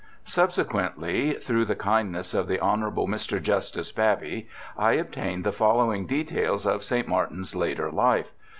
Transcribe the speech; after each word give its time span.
Subsequently, 0.25 1.33
through 1.33 1.63
the 1.65 1.75
kindness 1.75 2.33
of 2.33 2.47
the 2.47 2.59
Hon. 2.59 2.81
Mr. 3.05 3.39
Justice 3.39 3.91
Baby, 3.91 4.49
I 4.75 4.93
obtained 4.93 5.43
the 5.43 5.51
following 5.51 6.07
details 6.07 6.65
of 6.65 6.83
St. 6.83 7.07
Martin's 7.07 7.53
later 7.55 7.91
life. 7.91 8.31